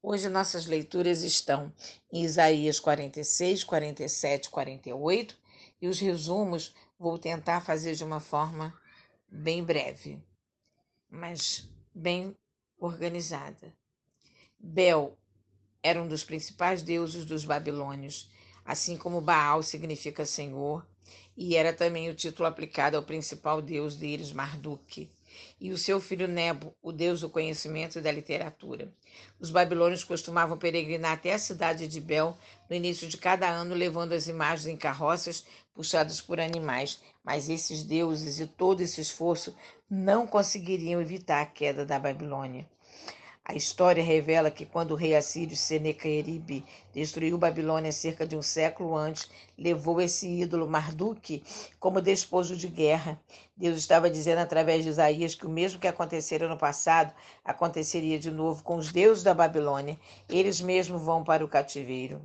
[0.00, 1.72] Hoje nossas leituras estão
[2.12, 5.36] em Isaías 46, 47, 48
[5.82, 8.72] e os resumos vou tentar fazer de uma forma
[9.28, 10.22] bem breve,
[11.10, 12.36] mas bem
[12.78, 13.74] organizada.
[14.56, 15.18] Bel
[15.82, 18.30] era um dos principais deuses dos babilônios,
[18.64, 20.86] assim como Baal significa Senhor,
[21.36, 25.10] e era também o título aplicado ao principal deus deles, Marduk
[25.60, 28.92] e o seu filho Nebo, o deus do conhecimento e da literatura.
[29.40, 32.36] Os babilônios costumavam peregrinar até a cidade de Bel
[32.68, 37.82] no início de cada ano, levando as imagens em carroças puxadas por animais, mas esses
[37.82, 39.54] deuses e todo esse esforço
[39.88, 42.68] não conseguiriam evitar a queda da Babilônia.
[43.50, 48.94] A história revela que quando o rei assírio Senecaeribe destruiu Babilônia cerca de um século
[48.94, 51.42] antes, levou esse ídolo Marduk
[51.80, 53.18] como despojo de guerra.
[53.56, 57.10] Deus estava dizendo através de Isaías que o mesmo que acontecera no passado
[57.42, 59.98] aconteceria de novo com os deuses da Babilônia.
[60.28, 62.20] Eles mesmos vão para o cativeiro.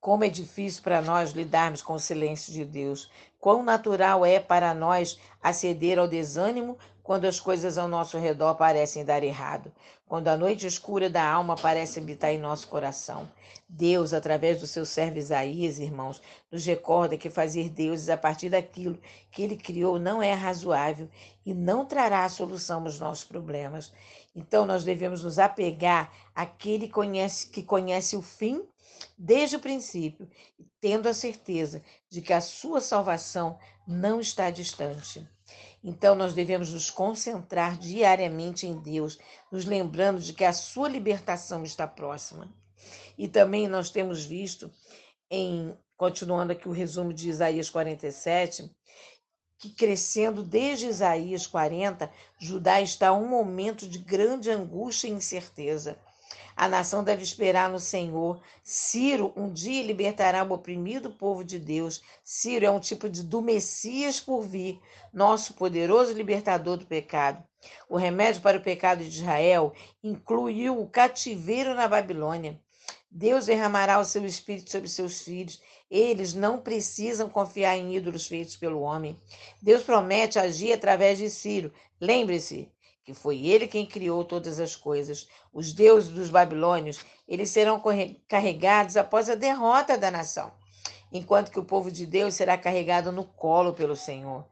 [0.00, 3.08] Como é difícil para nós lidarmos com o silêncio de Deus.
[3.38, 6.76] Quão natural é para nós aceder ao desânimo
[7.10, 9.72] quando as coisas ao nosso redor parecem dar errado,
[10.06, 13.28] quando a noite escura da alma parece habitar em nosso coração.
[13.68, 18.96] Deus, através do seu servo Isaías, irmãos, nos recorda que fazer deuses a partir daquilo
[19.32, 21.08] que ele criou não é razoável
[21.44, 23.92] e não trará a solução aos nossos problemas.
[24.32, 28.62] Então, nós devemos nos apegar àquele que conhece, que conhece o fim
[29.18, 30.30] desde o princípio,
[30.80, 35.28] tendo a certeza de que a sua salvação não está distante.
[35.82, 39.18] Então, nós devemos nos concentrar diariamente em Deus,
[39.50, 42.52] nos lembrando de que a sua libertação está próxima.
[43.16, 44.70] E também nós temos visto,
[45.30, 48.70] em continuando aqui o resumo de Isaías 47,
[49.58, 55.98] que crescendo desde Isaías 40, Judá está a um momento de grande angústia e incerteza.
[56.56, 58.40] A nação deve esperar no Senhor.
[58.62, 62.02] Ciro um dia libertará o oprimido povo de Deus.
[62.22, 64.78] Ciro é um tipo de do Messias por vir,
[65.12, 67.42] nosso poderoso libertador do pecado.
[67.88, 72.58] O remédio para o pecado de Israel incluiu o cativeiro na Babilônia.
[73.10, 75.60] Deus derramará o seu espírito sobre seus filhos.
[75.90, 79.18] Eles não precisam confiar em ídolos feitos pelo homem.
[79.60, 81.72] Deus promete agir através de Ciro.
[82.00, 82.70] Lembre-se,
[83.10, 85.26] que foi ele quem criou todas as coisas.
[85.52, 87.82] Os deuses dos babilônios, eles serão
[88.28, 90.52] carregados após a derrota da nação,
[91.12, 94.46] enquanto que o povo de Deus será carregado no colo pelo Senhor.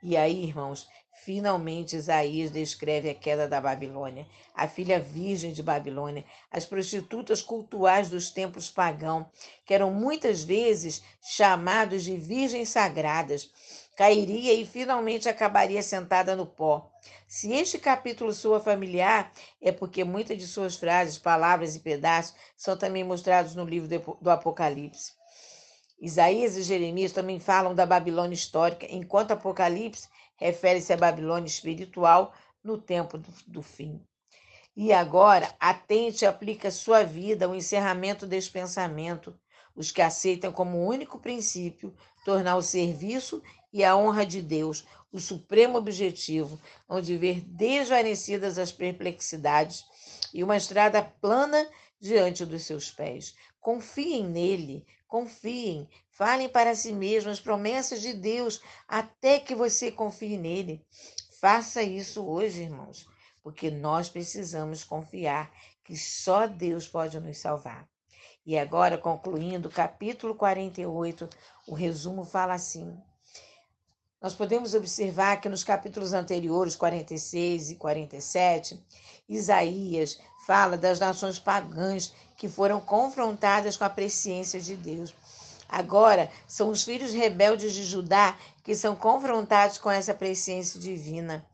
[0.00, 0.86] E aí, irmãos,
[1.24, 8.08] finalmente Isaías descreve a queda da Babilônia, a filha virgem de Babilônia, as prostitutas cultuais
[8.08, 9.26] dos templos pagãos,
[9.66, 13.50] que eram muitas vezes chamados de virgens sagradas
[13.96, 16.90] cairia e finalmente acabaria sentada no pó.
[17.26, 22.76] Se este capítulo soa familiar, é porque muitas de suas frases, palavras e pedaços são
[22.76, 25.12] também mostrados no livro do Apocalipse.
[26.00, 32.78] Isaías e Jeremias também falam da Babilônia histórica, enquanto Apocalipse refere-se à Babilônia espiritual no
[32.78, 34.04] tempo do, fim.
[34.76, 39.38] E agora, atente e aplica sua vida ao encerramento deste pensamento,
[39.74, 41.94] os que aceitam como único princípio
[42.24, 43.42] tornar o serviço
[43.74, 49.84] e a honra de Deus o supremo objetivo, onde ver desvanecidas as perplexidades
[50.32, 51.68] e uma estrada plana
[52.00, 53.34] diante dos seus pés.
[53.60, 60.38] Confiem nele, confiem, falem para si mesmos as promessas de Deus até que você confie
[60.38, 60.80] nele.
[61.40, 63.08] Faça isso hoje, irmãos,
[63.42, 65.52] porque nós precisamos confiar
[65.82, 67.88] que só Deus pode nos salvar.
[68.46, 71.28] E agora, concluindo, capítulo 48,
[71.66, 72.96] o resumo fala assim:
[74.24, 78.82] Nós podemos observar que nos capítulos anteriores, 46 e 47,
[79.28, 85.14] Isaías fala das nações pagãs que foram confrontadas com a presciência de Deus.
[85.68, 91.44] Agora, são os filhos rebeldes de Judá que são confrontados com essa presciência divina.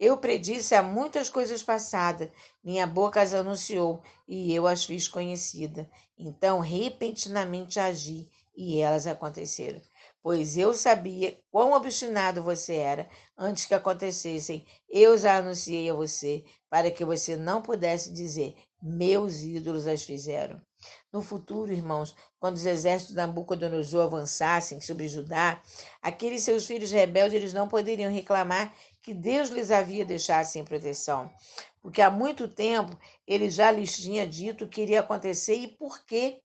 [0.00, 2.30] Eu predisse há muitas coisas passadas,
[2.64, 5.86] minha boca as anunciou e eu as fiz conhecida.
[6.18, 8.26] Então, repentinamente agi
[8.56, 9.82] e elas aconteceram.
[10.26, 13.08] Pois eu sabia quão obstinado você era
[13.38, 14.66] antes que acontecessem.
[14.88, 20.60] Eu já anunciei a você, para que você não pudesse dizer: meus ídolos as fizeram.
[21.12, 25.62] No futuro, irmãos, quando os exércitos de Nabucodonosor avançassem sobre Judá,
[26.02, 31.30] aqueles seus filhos rebeldes eles não poderiam reclamar que Deus lhes havia deixado sem proteção,
[31.80, 36.04] porque há muito tempo ele já lhes tinha dito o que iria acontecer e por
[36.04, 36.40] quê.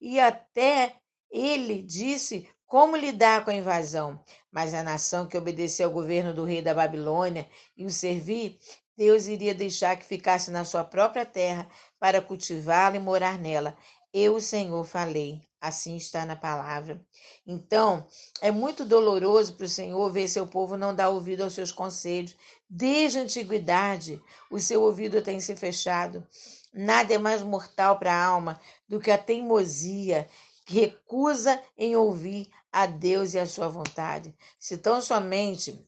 [0.00, 0.96] E até
[1.30, 4.18] ele disse como lidar com a invasão.
[4.50, 7.46] Mas a nação que obedeceu ao governo do rei da Babilônia
[7.76, 8.58] e o servir
[8.96, 11.68] Deus iria deixar que ficasse na sua própria terra
[12.00, 13.76] para cultivá-la e morar nela.
[14.10, 15.42] Eu, o Senhor, falei.
[15.60, 16.98] Assim está na palavra.
[17.46, 18.06] Então,
[18.40, 22.34] é muito doloroso para o Senhor ver seu povo não dar ouvido aos seus conselhos.
[22.70, 24.18] Desde a antiguidade,
[24.50, 26.26] o seu ouvido tem se fechado.
[26.72, 28.58] Nada é mais mortal para a alma
[28.88, 30.26] do que a teimosia
[30.64, 34.34] recusa em ouvir a Deus e a sua vontade.
[34.58, 35.86] Se tão somente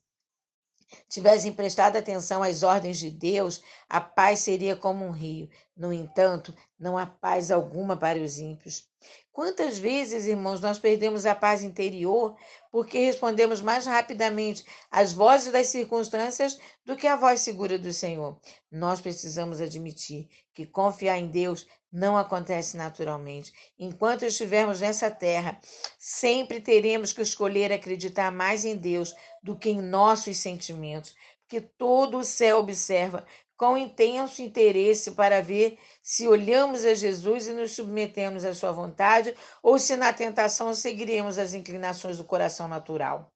[1.08, 5.48] tivessem prestado atenção às ordens de Deus, a paz seria como um rio.
[5.76, 8.88] No entanto, não há paz alguma para os ímpios.
[9.32, 12.36] Quantas vezes, irmãos, nós perdemos a paz interior
[12.70, 18.38] porque respondemos mais rapidamente às vozes das circunstâncias do que à voz segura do Senhor?
[18.70, 23.52] Nós precisamos admitir que confiar em Deus não acontece naturalmente.
[23.78, 25.60] Enquanto estivermos nessa terra,
[25.96, 32.18] sempre teremos que escolher acreditar mais em Deus do que em nossos sentimentos, porque todo
[32.18, 33.24] o céu observa
[33.56, 39.32] com intenso interesse para ver se olhamos a Jesus e nos submetemos à sua vontade
[39.62, 43.32] ou se na tentação seguiremos as inclinações do coração natural.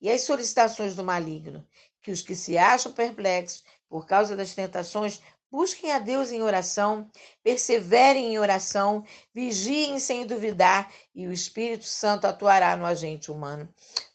[0.00, 1.66] E as solicitações do maligno,
[2.00, 5.20] que os que se acham perplexos por causa das tentações
[5.56, 7.10] Busquem a Deus em oração,
[7.42, 13.66] perseverem em oração, vigiem sem duvidar, e o Espírito Santo atuará no agente humano,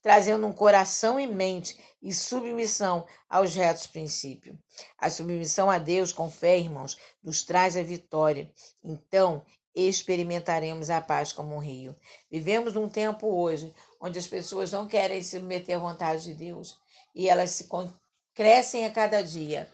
[0.03, 4.55] trazendo um coração e mente e submissão aos retos princípios.
[4.99, 8.47] A submissão a Deus com fé, irmãos, nos traz a vitória.
[8.83, 9.43] Então,
[9.73, 11.95] experimentaremos a paz como um rio.
[12.29, 16.77] Vivemos num tempo hoje onde as pessoas não querem se submeter à vontade de Deus
[17.15, 17.67] e elas se
[18.35, 19.67] crescem a cada dia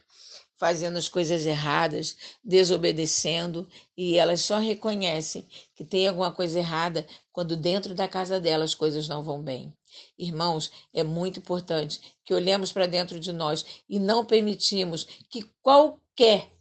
[0.57, 7.55] fazendo as coisas erradas, desobedecendo, e elas só reconhecem que tem alguma coisa errada quando
[7.55, 9.73] dentro da casa delas as coisas não vão bem.
[10.17, 16.51] Irmãos, é muito importante que olhemos para dentro de nós e não permitimos que qualquer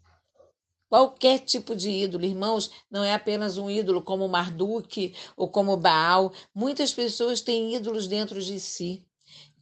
[0.88, 6.32] Qualquer tipo de ídolo, irmãos, não é apenas um ídolo como Marduk ou como Baal.
[6.54, 9.04] Muitas pessoas têm ídolos dentro de si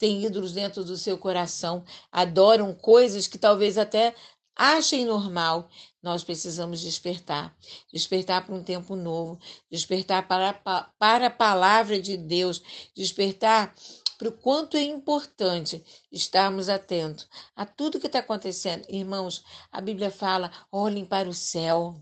[0.04, 4.14] têm ídolos dentro do seu coração, adoram coisas que talvez até
[4.54, 5.70] achem normal.
[6.02, 7.56] Nós precisamos despertar
[7.90, 9.40] despertar para um tempo novo,
[9.70, 10.52] despertar para,
[10.98, 12.62] para a palavra de Deus,
[12.94, 13.74] despertar
[14.18, 17.26] para o quanto é importante estarmos atentos
[17.56, 18.84] a tudo que está acontecendo.
[18.90, 19.42] Irmãos,
[19.72, 21.96] a Bíblia fala: olhem para o céu.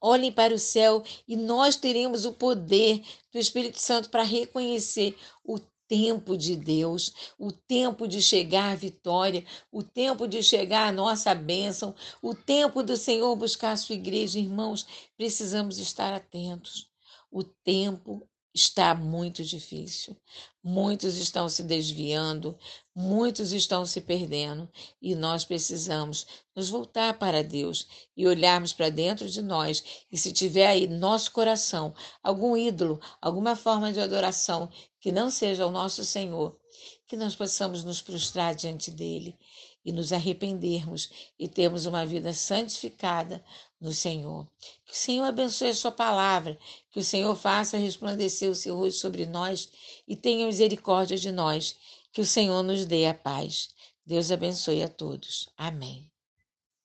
[0.00, 3.02] Olhem para o céu e nós teremos o poder
[3.32, 5.58] do Espírito Santo para reconhecer o
[5.90, 11.34] tempo de Deus, o tempo de chegar a vitória, o tempo de chegar a nossa
[11.34, 14.38] bênção, o tempo do Senhor buscar a sua igreja.
[14.38, 16.88] Irmãos, precisamos estar atentos.
[17.28, 20.16] O tempo está muito difícil.
[20.62, 22.58] Muitos estão se desviando,
[22.94, 24.68] muitos estão se perdendo
[25.00, 27.86] e nós precisamos nos voltar para Deus
[28.16, 29.82] e olharmos para dentro de nós.
[30.10, 34.70] E se tiver aí no nosso coração algum ídolo, alguma forma de adoração
[35.00, 36.58] que não seja o nosso Senhor,
[37.06, 39.38] que nós possamos nos prostrar diante dele
[39.84, 43.42] e nos arrependermos e termos uma vida santificada
[43.80, 44.46] no Senhor.
[44.84, 46.58] Que o Senhor abençoe a sua palavra,
[46.90, 49.70] que o Senhor faça resplandecer o seu rosto sobre nós
[50.06, 51.76] e tenha misericórdia de nós.
[52.12, 53.70] Que o Senhor nos dê a paz.
[54.04, 55.48] Deus abençoe a todos.
[55.56, 56.09] Amém.